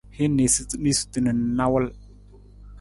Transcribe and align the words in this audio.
Hin 0.19 0.31
niisaniisatu 0.39 1.17
na 1.27 1.31
nawul. 1.57 1.85